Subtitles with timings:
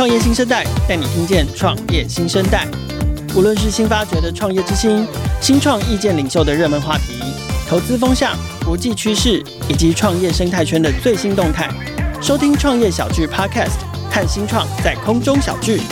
[0.00, 2.66] 创业新生代带你听见创业新生代。
[3.36, 5.06] 无论是新发掘的创业之星、
[5.42, 7.20] 新创意见领袖的热门话题、
[7.68, 8.34] 投资风向、
[8.64, 11.68] 国际趋势以及创业生态圈的最新动态，
[12.18, 15.82] 收听创业小聚 Podcast，看新创在空中小聚。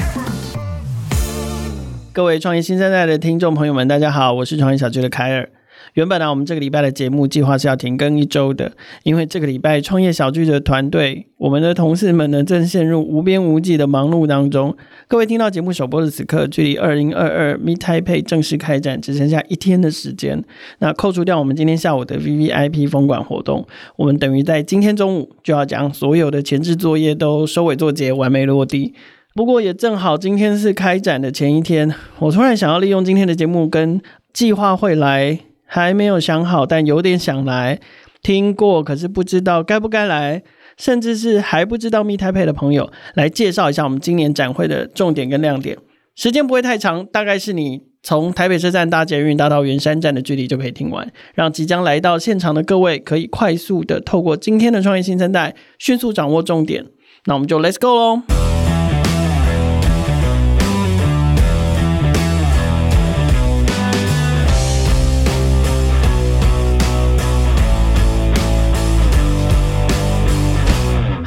[2.11, 5.51] 各位创业新生代的听众朋友们，大家好，我是创业小聚的凯尔。
[5.99, 8.71] 原本呢，我们这个礼拜的节目计划是要停更一周的，
[9.03, 14.77] 因为这个礼拜创业小聚的团队，我们的同事们呢正陷入无边无际的忙碌当中。
[15.09, 20.41] 各位听到节目首播的此刻，距离二零二二 Meet Taipei 正式开展只剩下一天的时间。
[20.79, 28.95] 那扣除掉我们今天下午的 VVIP 封馆活动，我们等于在今天中午就要将所有的前置作业都收尾作结，完美落地。
[29.35, 34.01] 不过也正好今天是开展的前一天，我突然想要利用今天的节目跟
[34.33, 35.41] 计划会来。
[35.69, 37.79] 还没有想好，但有点想来。
[38.21, 40.43] 听过，可是不知道该不该来，
[40.77, 45.79] 甚至是还不知道 Meet Taipei 的朋友，来介绍一下我们今年展会的重点跟亮点。
[46.17, 56.87] 时间不会太长，大概是你从台北车站搭捷运搭到圆山站的距离就可以听完，让即将来到现场的各位可以快速的透过今天的创业新生代，迅速掌握重点。
[57.27, 58.48] 那我们就 Let's go 喽！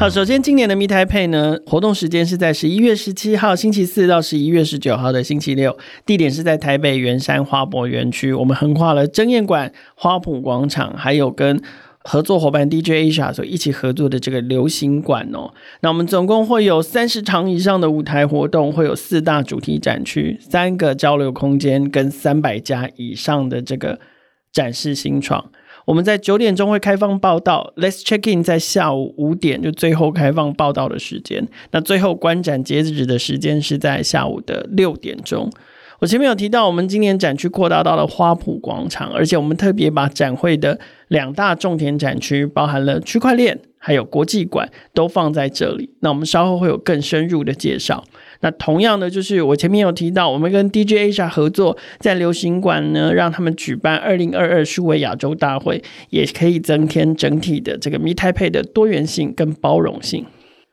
[0.02, 8.34] 好，首先今年的 Meet Taipei 呢，活动时间是在十一月十七号星期四到十一月十九号的星期六，地点是在台北圆山花博园区。
[8.34, 11.62] 我们横跨了争艳馆、花圃广场，还有跟
[12.00, 15.54] 合作伙伴 DJ Asia 所一起合作的这个流行馆哦。
[15.82, 24.00] 那我们总共会有三十场以上的舞台活动，会有四大主题展区、三个交流空间跟三百家以上的这个
[24.52, 25.52] 展示新创。
[25.92, 31.46] 我们在九点钟会开放报道，Let's check in 在下午五点就最后开放报道的时间。
[31.72, 35.52] 那最后观展截止的时间是在下午的六点钟。
[36.00, 40.80] 我前面有提到，我们今年展区扩大到了花圃广场，而且我们特别把展会的
[41.10, 45.90] 两大重点展区，包含了区块链还有国际馆，都放在这里。
[46.00, 48.02] 那我们稍后会有更深入的介绍。
[48.42, 60.26] 那同样的，就是我前面有提到，我们跟 DJ Asia 合作，在流行馆呢，让他们举办二零二二数位亚洲大会，也可以增添整体的这个 Meet Taipei 的多元性跟包容性。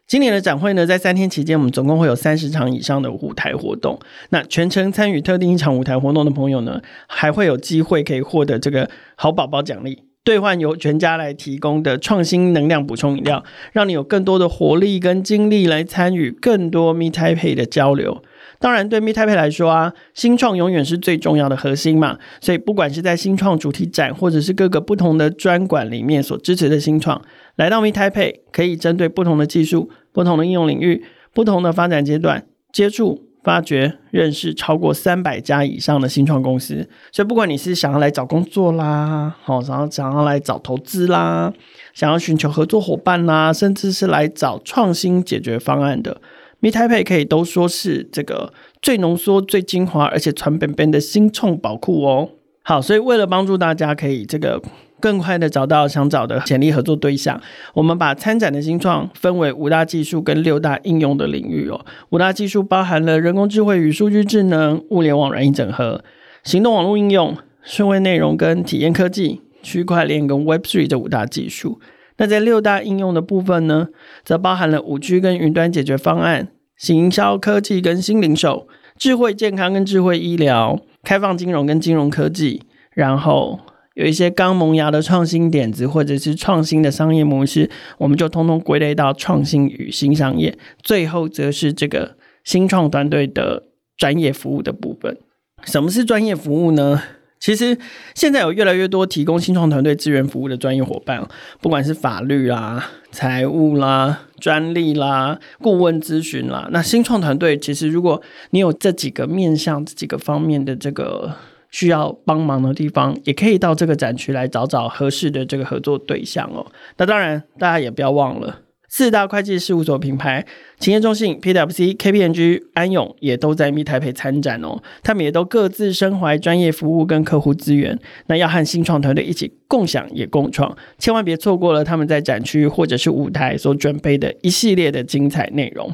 [0.06, 3.98] 今年的展会呢，在三天期间，我们总共会有三十场以上的舞台活动。
[4.30, 10.07] 那全程参与特定一场舞台活动的朋友呢，还会有机会可以获得这个好宝宝奖励。
[10.24, 13.42] 兑换由全家来提供的创新能量补充饮料，
[13.72, 18.22] 让你有更多的活力跟精力来参与更多 Me Taipei 的交流。
[18.60, 22.18] 当然，对 m e t a p e 来说啊，新创永远是最重要的核心嘛。
[22.40, 27.22] 所以，不管是在新创主题展，或者是各个不同的专馆里面所支持的新创，
[27.54, 33.27] 来到 Me Taipei 可以针对不同的技术、不同的应用领域、不同的发展阶段接触。
[33.44, 41.52] 发掘、认识超过三百家以上的新创公司，所以不管你是想要来找工作啦，好，然后想要来找投资啦，
[41.94, 46.20] 想要寻求合作伙伴啦，甚至是来找创新解决方案的
[46.60, 52.30] ，Meet Taipei 可以都说是这个最浓缩、最精华，而且传本本的新创宝库哦。
[52.62, 54.60] 好，所以为了帮助大家可以这个。
[55.00, 57.40] 更快的找到想找的潜力合作对象。
[57.74, 61.84] 我们把参展的新创分为五大技术跟六大应用的领域哦。
[62.10, 66.02] 五大技术包含了人工智慧与数据智能、物联网软硬整合、
[66.42, 71.80] 行动网络应用、数位内容跟体验科技、区块链跟 Web3 这五大技术。
[72.16, 73.88] 那在六大应用的部分呢，
[74.24, 78.66] 则包含了五 G 跟云端解决方案、行销科技跟新零售、
[78.96, 83.60] 智慧健康跟智慧医疗、开放金融跟金融科技，然后。
[83.98, 90.56] 有一些刚萌芽的创新点子，或者是创新的商业模式，我们就通通归类到创新与新商业。
[90.80, 92.14] 最后则是这个
[92.44, 93.64] 新创团队的
[93.96, 95.18] 专业服务的部分。
[95.64, 97.02] 什么是专业服务呢？
[97.40, 97.76] 其实
[98.14, 101.26] 现在有越来越多提供新创团队资源服务的专业伙伴，
[101.60, 111.34] 不管是法律啦、财务啦、专利啦、顾问咨询啦，那新创团队其实如果你有这几个面向、这几个方面的这个。
[111.70, 116.66] 需要帮忙的地方，也可以到这个展区来找找合适的这个合作对象哦。
[116.96, 120.46] 那当然，大家也不要忘了，四大会计事务所品牌
[120.78, 124.82] 勤业中信、PwC、KPMG、安永也都在 Meet Taipei 参展哦。
[125.02, 127.98] 他们也都各自身怀专业服务跟客户资源，
[128.28, 135.92] 那要和新创团队一起共享也共创，千万别错过了他们在展区或者是舞台所准备的一系列的精彩内容。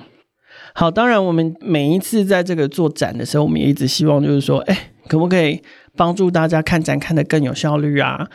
[0.75, 4.91] 好，当然我们每一次在这个做展的时候，我们也一直希望就是说，哎。
[5.07, 5.61] 可不可以
[5.95, 8.27] 帮助大家看展看得更有效率啊？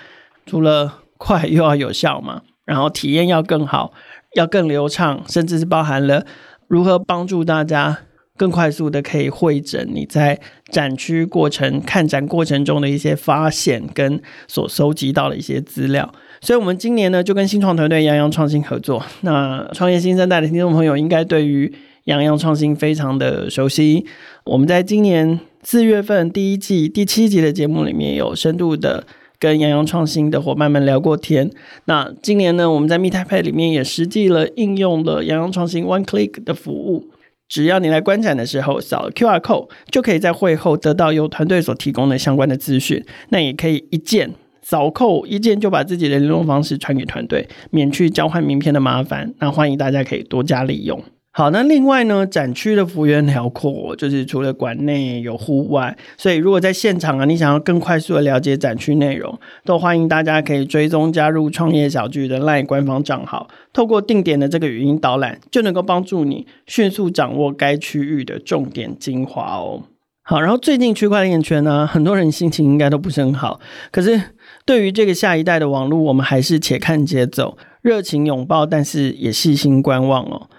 [0.45, 3.91] 除了快又要有效嘛，然后体验要更好，
[4.35, 6.23] 要更流畅，甚至是包含了
[6.67, 7.97] 如何帮助大家
[8.37, 10.39] 更快速的可以汇整你在
[10.69, 16.13] 展区过程、看展过程中的一些发现跟所收集到的一些资料。
[16.41, 19.03] 所以，我们今年呢就跟新创团队扬扬创新合作。
[19.21, 21.73] 那创业新生代的听众朋友应该对于
[22.09, 24.03] 扬扬创新非常的熟悉。
[24.45, 29.05] 我们在今年四月份第一季第七集的节目里面有深度的
[29.37, 31.51] 跟洋洋创新的伙伴们聊过天。
[31.85, 37.11] 那今年呢，我们在 Meet Taipei 里面也实际了应用了洋洋创新 One Click 的服务。
[37.47, 43.05] 只要你来观展的时候扫 QR code，就可以在会后得到由团队所提供的相关的资讯。
[43.29, 44.31] 那也可以一键
[44.63, 49.35] 扫扣，一键就把自己的联络方式传给团队，免去交换名片的麻烦。
[49.37, 50.99] 那欢迎大家可以多加利用。
[51.31, 69.83] 好，那另外呢，展区的幅员辽阔，就是除了馆内有户外，所以如果在现场啊，你想要更快速的了解展区内容，都欢迎大家可以追踪加入创业小聚的 LINE 官方账号，透过定点的这个语音导览，就能够帮助你迅速掌握该区域的重点精华哦。
[70.23, 73.59] 好，然后最近区块链圈呢，很多人心情应该都不是很好，
[73.91, 74.19] 可是
[74.65, 80.49] 对于这个下一代的网络，我们还是且看且走，热情拥抱，但是也细心观望哦。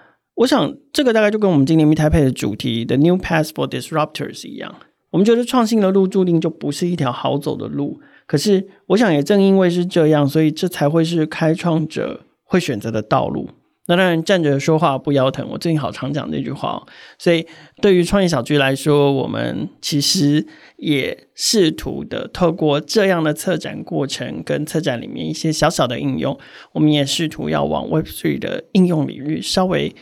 [0.41, 4.75] 我想，这个大概就跟我们今年 MITAPE 的主题 The New Path for Disruptors 一样。
[5.11, 8.01] 我们觉得创新的路注定就不是一条好走的路。
[8.27, 13.51] 可是，我想也正因为是这样，所以这才会是开创者会选择的道路。
[13.87, 15.47] 那当然，站着说话不腰疼。
[15.51, 16.87] 我最近好常讲这句话哦。
[17.19, 17.47] 所以，
[17.83, 20.47] 对于创业小聚来说，我们其实
[20.79, 26.39] 也试图的透过这样的策展过程跟策展里面一些小小的应用，
[26.73, 29.95] 我们也试图要往 Web Three 的应用领域稍微。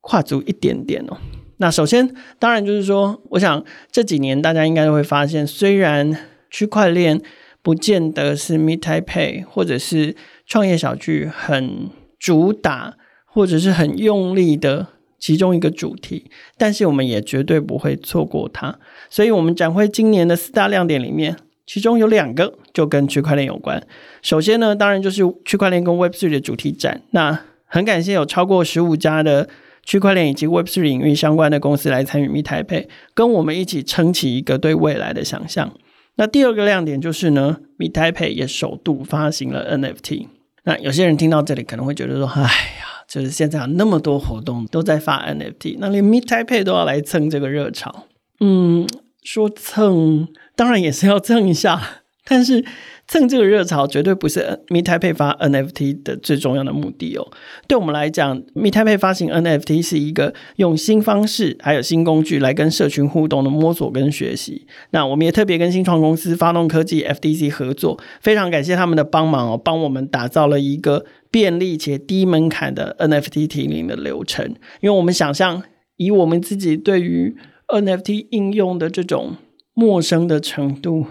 [0.00, 1.16] 跨足一点点哦。
[1.58, 3.62] 那首先，当然就是说，我想
[3.92, 6.16] 这几年大家应该都会发现，虽然
[6.50, 7.20] 区块链
[7.60, 10.16] 不见得是 Meet Taipei 或者是
[10.46, 14.86] 创业小聚很主打或者是很用力的
[15.18, 18.78] 其中一个主题，但是我们也绝对不会错过它。
[19.10, 21.36] 所以，我们展会今年的四大亮点里面，
[21.66, 23.86] 其中有两个就跟区块链有关。
[24.22, 27.02] 首先呢，当然就是区块链跟 Web3 的主题展。
[27.10, 29.46] 那很感谢有超过十五家的。
[29.82, 35.72] 区块链以及 Web3 领域相关的公司来参与 Meet Taipei，跟我们一起撑起一个对未来的想象。
[36.16, 40.26] 那第二个亮点就是呢，Meet Taipei 也首度发行了 NFT。
[40.64, 48.06] 那有些人听到这里可能会觉得说：“哎呀，就是现在有那么多活动都在发 NFT，那连 Meet Taipei 都要来蹭这个热潮。”
[48.40, 48.86] 嗯，
[49.22, 51.80] 说蹭当然也是要蹭一下，
[52.24, 52.64] 但是。
[53.10, 57.26] 蹭这个热潮绝对不是 m e t a p 发 NFT 的最重要的目的哦。
[57.66, 64.64] 对我们来讲 m e t a p 发行 NFT 是一个用新方式还有新工具来跟社群互动的摸索跟学习。
[64.90, 74.46] 那我们也特别跟新创公司发动科技 FDC 合作，非常感谢他们的帮忙哦，帮我们打造了一个便利且低门槛的 NFT 提领的流程。
[74.80, 75.64] 因为我们想象，
[75.96, 77.36] 以我们自己对于
[77.66, 79.34] NFT 应用的这种
[79.74, 81.06] 陌生的程度，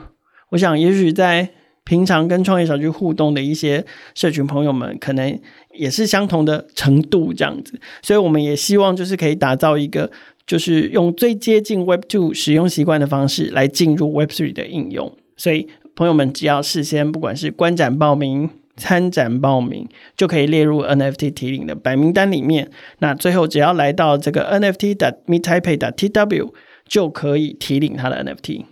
[0.52, 1.50] 我想也许在
[1.90, 3.84] 平常跟创业小聚互动的一些
[4.14, 5.40] 社群朋友们，可能
[5.74, 10.12] 也是相同的程度这样子，所以我们也希望就是可以打造一个，
[10.46, 15.12] 就是用最接近 Web Two 使用习惯的方式来进入 Web Three 的应用。
[15.36, 18.48] 所以朋友们只要事先不管是观展报名、
[18.78, 22.70] 参展报名，就可以列入 NFT 提领的白名单里面。
[23.00, 26.54] 那最后只要来到这个 NFT 的 m e t t a i p e i 的 TW，
[26.88, 28.66] 就可以提领它的 NFT。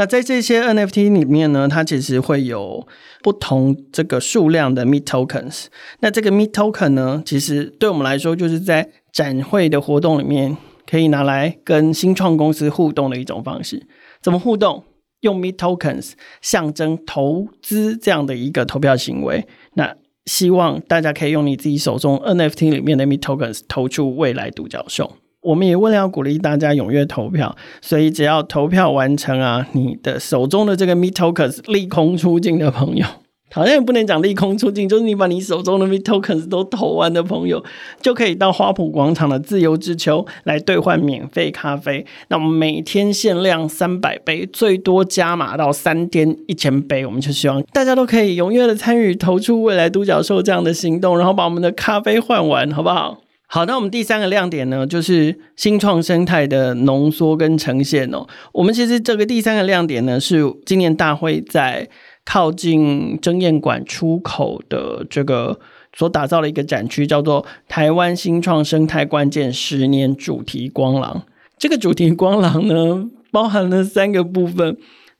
[0.00, 2.88] 那在这些 NFT 里面呢，它其实会有
[3.22, 5.66] 不同这个数量的 Meet Tokens。
[5.98, 10.56] 那这个 Meet Token 呢，其实对我们来说，就是在展会的活动里面
[10.90, 13.86] 可以拿来跟新创公司互动的一种方式。
[14.22, 14.82] 怎么互动？
[15.20, 19.46] 用 Meet Tokens 象征投资这样的一个投票行为。
[19.74, 25.16] 那希望大家可以用你自己手中 NFT 里面的 Meet Tokens 投出未来独角兽。
[25.42, 33.06] 我们也为了要鼓励大家踊跃投票，所以只要投票完成啊，你的手中的这个 Meet Tokens 利空出尽的朋友，
[33.52, 37.64] 好像也不能讲利空出尽，就是你把你手中的 Meet Tokens 都投完的朋友，
[38.02, 42.04] 就可以到花圃广场的自由之丘来兑换免费咖啡。
[42.28, 47.06] 那我们每天限量三百杯，最多加码到三天一千杯。
[47.06, 53.22] 我们就希望大家都可以踊跃的参与，投出未来独角兽这样的行动，然后把我们的咖啡换完，好不好？
[53.52, 58.24] 好，那我们第三个亮点呢，就是新创生态的浓缩跟呈现哦。
[58.52, 61.88] 我们其实这个第三个亮点呢，是今年大会在
[62.24, 65.58] 靠近争艳馆出口的这个
[65.92, 71.24] 所打造的一个展区，叫做“台湾新创生态关键十年主题光廊”。
[71.58, 74.76] 这个主题光廊呢，包含了三个部分。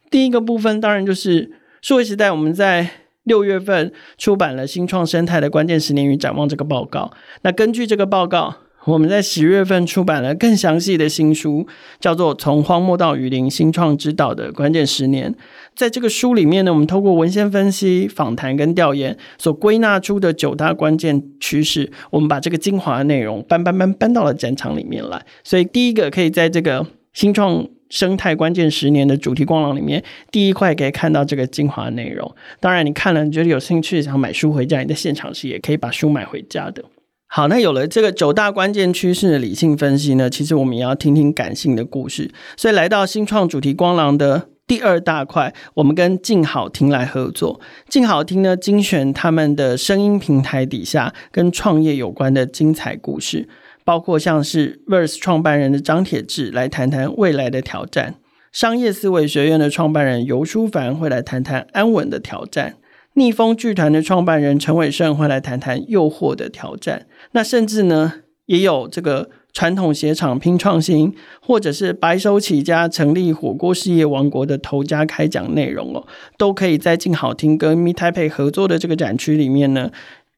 [0.08, 1.50] 第一个部分当然就是
[1.82, 2.90] 数位时代，我们在。
[3.24, 7.10] 六月份出版了《新创生态的关键十年与展望》这个报告。
[7.42, 8.54] 那根据这个报告，
[8.86, 11.66] 我们在十月份出版了更详细的新书，
[12.00, 15.30] 叫做《从荒漠到雨林：新创之道的关键十年》。
[15.76, 25.24] 在这个书里面呢，我们透过文献分析、访谈跟调研所归纳出的九大关键趋势，我们把这个精华的内容搬搬搬搬到了展场里面来。
[25.44, 32.34] 所以，第一个可以在这个新创生态关键十年的主题光廊里面，第一块可以看到这个精华内容。
[32.58, 36.82] 当然，你看了你觉得有兴趣，想买书回家，你在现场时也可以把书买回家的。
[37.26, 42.30] 好，那有了这个九大关键趋势的理性分析呢，其实我们也要听听感性的故事。
[42.56, 47.60] 所以来到新创主题光廊的第二大块，我们跟静好听来合作。
[47.88, 53.48] 静好听呢，精选他们的声音平台底下跟创业有关的精彩故事，
[53.84, 58.16] 包括像是 Verse 创办人的张铁志来谈谈未来的挑战，
[58.52, 62.76] 商业思维学院的创办人游书凡会来谈谈安稳的挑战。
[63.14, 68.12] 逆风剧团的创办人陈伟胜会来谈谈诱惑的挑战，那甚至呢，
[68.46, 76.06] 也有这个传统鞋厂拼创新，或者是白手起家成立火锅事业王国的头家开讲内容哦，
[76.38, 79.90] 都可以在静好听跟 Me t a p e 合作的这个展区里面呢，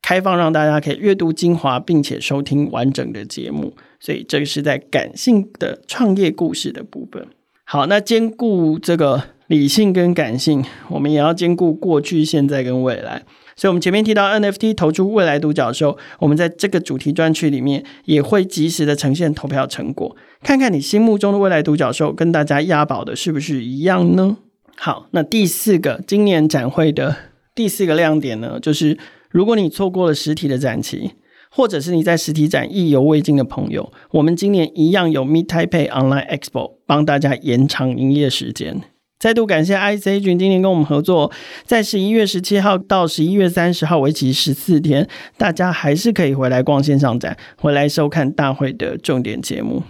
[0.02, 3.72] 开放让大家可以阅读精华，并且收听完整的节目。
[3.98, 7.26] 所以这个是在感性的创业故事的部分。
[7.64, 9.22] 好，那兼顾这个。
[9.48, 13.22] 理性跟感性，我们也要兼顾过去、现在跟未来。
[13.54, 24.38] 所以，我们前面提到 NFT 投出未来独角兽，我们在这个主题专区里面也会及时的呈现投票成果，看看你心目中的未来独角兽跟大家押宝的是不是一样呢？
[24.78, 27.14] 好，那第四个今年展会的
[27.54, 28.96] 第四个亮点呢，就是
[29.32, 31.12] 如果你错过了实体的展期，
[31.50, 38.82] 或者是你在实体展意犹未尽的朋友，我们今年一样有 Meet Taipei Online Expo 帮大家延长营业时间。
[39.18, 41.30] 再度感谢 IC 君今年跟我们合作，
[41.64, 49.82] 在十一月十七号到十一月三十号为期十四天，大家还是可以回来逛线上展，回来收看大会的重点节目。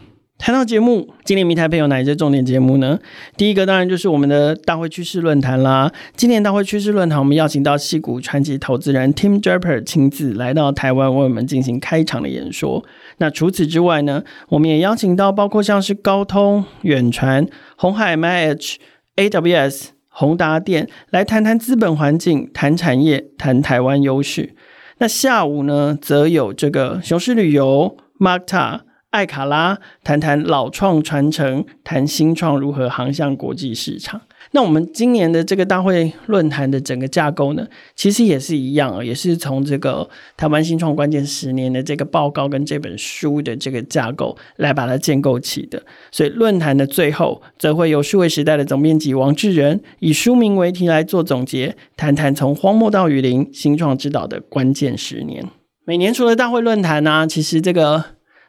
[0.45, 2.99] 谈到节目，今年 Meet Taipei 有哪一些重点节目呢？
[3.37, 5.93] 第一个当然就是我们的大会趋势论坛啦。
[6.17, 12.85] 今年大会趋势论坛，我们邀请到戏谷传奇投资人 Tim Draper 亲自来到台湾为我们进行开场的演说。
[13.19, 17.47] 那除此之外呢，我们也邀请到包括像是高通、远传、
[17.77, 18.79] 红海 MIH
[19.15, 24.57] AWS、宏达电来谈谈资本环境、谈产业、谈台湾优势。
[24.99, 28.81] 那下午呢，则有这个雄狮旅游、Markta、
[29.13, 34.19] 艾卡拉谈谈老创传承，谈新创如何航向国际市场。
[34.53, 45.83] 那我们今年的这个大会论坛的整个架构呢，其实也是一样啊，也是从这个台湾新创关键十年的这个报告跟这本书的这个架构来把它建构起的。
[46.11, 55.47] 所以论坛的最后，则会由数位时代的总编辑王志仁以书名为题来做总结，谈谈从荒漠到雨林新创之道的关键十年。
[55.85, 58.03] 每年除了大会论坛呢、其实这个。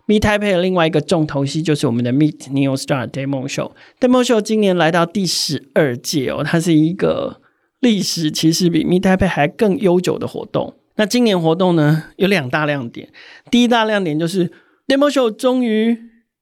[0.07, 3.71] Meet Taipei 的另外一个重头戏就是我们的 Meet Neo Star Demo Show。
[3.99, 7.39] Demo Show 今年来到第十二届哦，它是一个
[7.79, 10.73] 历史其实比 Meet Taipei 还更悠久的活动。
[10.95, 13.09] 那今年活动呢，有两大亮点，
[13.49, 14.51] 第一大亮点就是
[14.87, 15.97] Demo Show 终于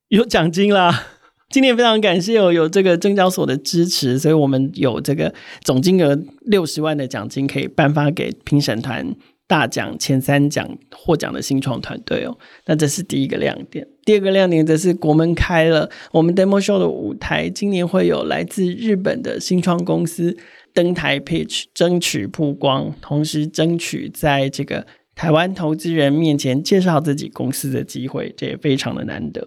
[0.09, 1.07] 有奖金啦。
[1.49, 9.13] 今年非常感谢有有这个证交所的支持，所以我们有这个总金额六十万的奖金可以颁发给评审团。
[9.51, 10.65] 大奖前三奖
[10.95, 13.85] 获奖的新创团队哦，那这是第一个亮点。
[14.05, 20.37] 第二个亮点则是国门开了，我们 Demo Show 的舞台今年会有来自日本的新创公司
[20.73, 29.45] 登台 pitch，争取曝光，同时争取在这个台湾投资人面前介绍自己公司的机会，这也非常的难得。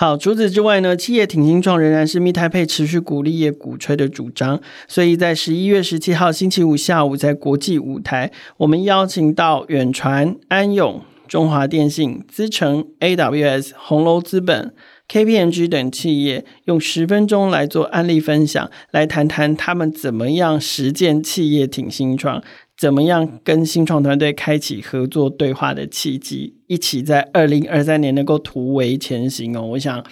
[0.00, 4.58] 好，除此之外呢，企业挺新创仍然是密台配持续鼓励也鼓吹的主张。
[4.88, 14.72] 所以在十一月十七号星期五下午，在国际舞台，我们邀请到远传、安永、中华电信、资诚、AWS、红楼资本、
[15.06, 22.42] KPMG 等企业，用十分钟来做案例分享，来谈谈他们怎么样实践企业挺新创。
[22.80, 29.60] 怎么样跟新创团队开启合作对话的契机，一起在二零二三年能够突围前行哦？
[29.72, 30.02] 我想，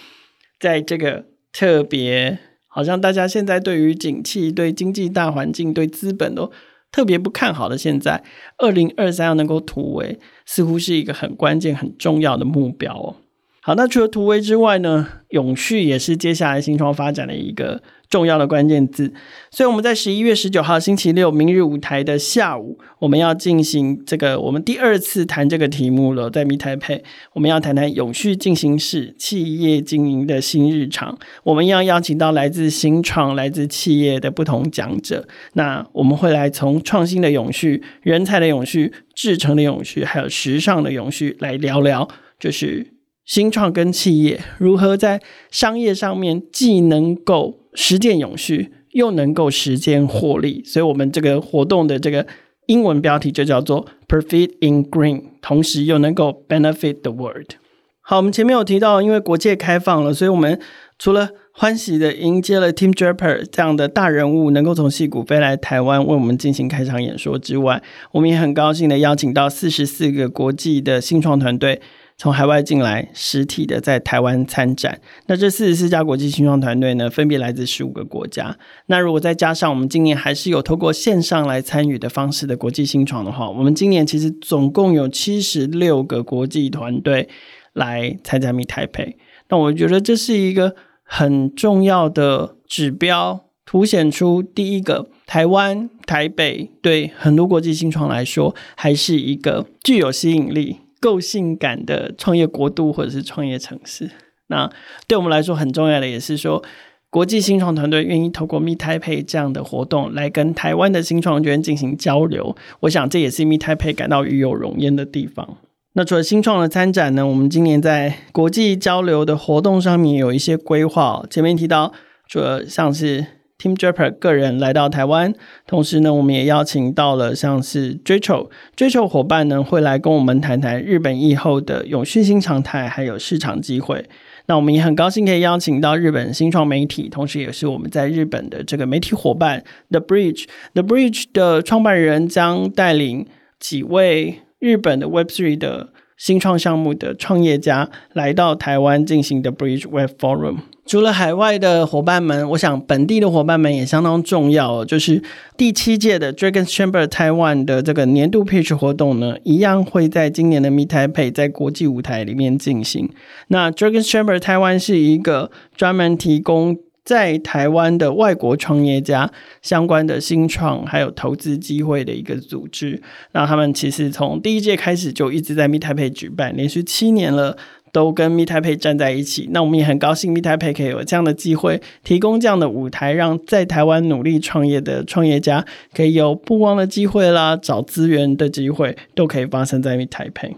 [0.60, 6.52] 在这个特别好像大家现在对于景气、对经济大环境、对资本都
[6.92, 8.22] 特别不看好的现在，
[8.58, 13.16] 二零二三要能够突围，似乎是一个很关键、很重要的目标哦。
[13.62, 17.82] 好，那除了突围之外呢，永续也是接下来新创发展的一个。
[18.08, 19.12] 重要的关键字，
[19.50, 26.30] 所以我们在十一月十九号星期六明日舞台的下午，我们要进行这个我们第二次谈这个题目了。
[26.30, 27.02] 在 Meet Taipei，
[27.34, 31.18] 我们要谈谈永续进行式企业经营的新日常。
[31.42, 35.28] 我们要邀请到来自新创、来自企业的不同讲者。
[35.52, 42.94] 那我们会来从创新的永续、人才的永续、制成的永续，还有时尚的永续来聊聊，就是
[43.26, 50.64] 新创跟企业如何在商业上面既能够实践永续，又能够实践获利。
[50.64, 52.26] 所以，我们这个活动的这个
[52.66, 57.52] 英文标题就叫做 “Profit in Green”，同时又能够 benefit the world。
[58.00, 60.58] 好，我们前面有提到，因为国界开放了，所以我们
[60.98, 67.80] 除了欢喜的迎接了 Tim Draper 这样的大人物能够从矽谷飞来台湾为我们进行开场演说之外，
[68.10, 71.80] 我们也很高兴的邀请到四十四个国际的新创团队
[72.18, 75.00] 从海外进来，实体的在台湾参展。
[75.26, 78.58] 那这四十四家国际新创团队呢，分别来自十五个国家。
[78.86, 87.28] 那如果再加上我们今年还是有透过线上来参与的方式的国际新创的话，我们今年其实总共有七十六个国际团队。
[87.74, 89.14] 来参加 ME TAIPEI
[89.50, 104.10] 那我觉得这是一个很重要的指标，凸显出第一个，台湾台北对很多国际新创来说，还是一个具有吸引力、够性感的创业国度或者是创业城市。
[104.48, 104.70] 那
[105.06, 106.62] 对我们来说很重要的也是说，
[107.10, 115.58] 国际新创团队愿意透过 Meet Taipei 这样的活动来跟台湾的新创圈进行交流，我想这也是 Meet Taipei 感到与有荣焉的地方。
[115.94, 121.24] 那除了新创的参展呢，我们今年在国际交流的活动上面有一些规划。
[121.28, 121.92] 前面提到，
[122.28, 123.26] 除了像是
[123.60, 125.34] Tim Draper 个人来到台湾，
[125.66, 134.08] 同时呢，我们也邀请到了像是追求追求伙伴呢，会来跟我们谈谈日本疫后的永续新常态，还有市场机会。
[134.46, 140.44] 那我们也很高兴可以邀请到日本新创媒体，同时也是我们在日本的这个媒体伙伴 The Bridge。
[140.74, 143.26] The Bridge 的创办人将带领
[143.58, 144.42] 几位。
[144.60, 150.56] 日本的 Web3 的新创项目的创业家来到台湾进行的 Bridge Web Forum。
[150.84, 154.84] 除了海外的伙伴们，我想本地的伙伴们也相当重要。
[154.84, 155.22] 就是
[155.56, 163.08] 第七届的 Dragon Chamber Taiwan 的这个年度 Pitch 活动呢，一样会在今年的 Meet Taipei 在国际舞台里面进行。
[163.48, 166.76] 那 Dragon Chamber Taiwan 是一个专门提供。
[167.08, 173.00] 在台湾的外国创业家相关的新创还有投资机会的一个组织，
[173.32, 177.56] 那他们其实从第一届开始就一直在 Meet Taipei 举办，连续七年了，
[177.92, 179.48] 都跟 Meet Taipei 站在一起。
[179.52, 190.56] 那我们也很高兴 Meet Taipei 可以有这样的机会，提供这样的舞台，让在台湾努力创业的创业家可以有曝光的机会啦，找资源的机会，都可以发生在 Meet Taipei。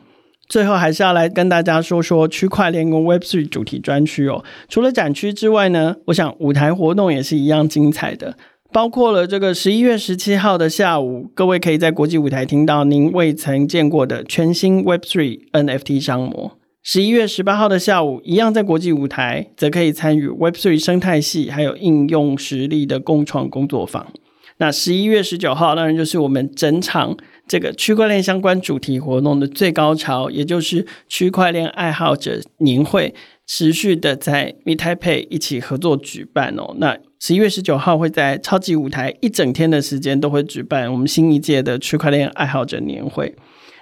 [0.51, 4.45] 最后还是要来跟大家说说区块链跟 Web3 主题专区哦。
[4.69, 8.37] 除了展区之外呢，我想舞台活动也是一样精彩的，
[8.73, 16.59] 包括了这个十一月十七号的下午，各位可以在国际舞台听到您未曾见过的全新 Web3 NFT 商模。
[16.83, 24.09] 十一月十八号的下午，一样在国际舞台，则可以参与 Web3 生态系还有应用实力的共创工作坊。
[24.57, 27.17] 那十一月十九号，当然就是我们整场。
[27.51, 33.13] 这个区块链相关主题活动的最高潮，也就是区块链爱好者年会，
[33.45, 36.77] 持续的在 Meet Taipei 一起合作举办哦。
[36.79, 43.35] 那十一月十九号会在超级舞台一整天的时间都会举办我们新一届的区块链爱好者年会。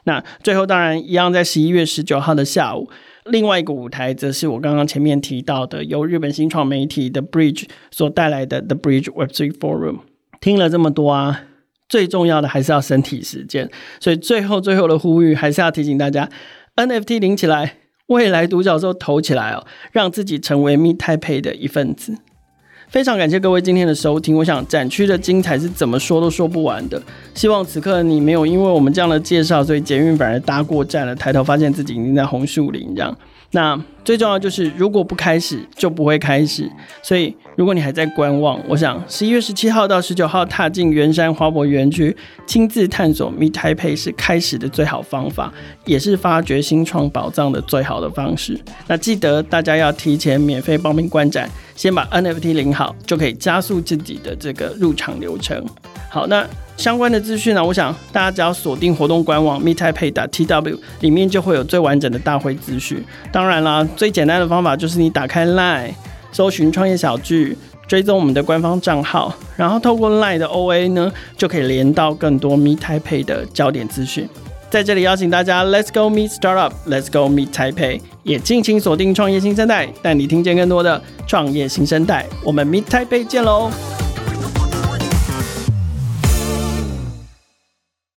[0.05, 2.89] 那最后当然一样在十一月十九号的下午，
[3.27, 9.99] 另外一个舞台则是我刚刚前面提到的，由日本新创媒体 The Bridge 所带来的 The Bridge Web3 Forum。
[10.41, 11.43] 听了这么多啊。
[11.89, 16.29] 最重要的还是要身体实践，所以最后最后的呼吁还是要提醒大家
[16.77, 22.17] ：NFT 领起来，未来独角兽投起来哦，让自己成为 Meet Taipei 的一份子。
[22.89, 27.03] 非常感谢各位今天的收听，我想展区的精彩是怎么说都说不完的。
[27.35, 33.15] 希望此刻你没有因为我们这样的介绍，所以捷运反而搭过站了，抬头发现自己已经在红树林这样。
[33.51, 36.71] 那最重要就是，如果不开始，就不会开始。
[37.03, 42.17] 所以，如果你还在观望，我想十一月十七号到十九号踏进圆山花博园区，
[42.47, 45.53] 亲自探索 Meet Taipei 是开始的最好方法，
[45.85, 48.57] 也是发掘新创宝藏的最好的方式。
[48.87, 55.61] 那记得大家要提前免费报名观展，先把 NFT 领好，就可以加速自己的这个入场流程。
[56.09, 56.47] 好，那。
[56.77, 63.03] 相关的资讯呢，我想大家只要锁定活动官网 meettaipei.tw 里面就会有最完整的大会资讯。
[63.33, 65.91] 当然啦，最简单的方法就是你打开 LINE，
[66.39, 74.29] 搜寻创业小聚，追踪我们的官方账号，然后透过 LINE 的 OA 呢，就可以连到更多 Meet Taipei 的焦点资讯。
[74.71, 82.25] 在这里邀请大家，Let's go meet startup，Let's go meet Taipei，也尽情锁定创业新生代，带你听见更多的创业新生代。
[82.45, 83.73] 我们 Meet Taipei 见喽！